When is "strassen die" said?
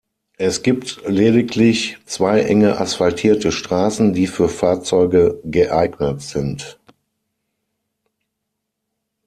3.51-4.25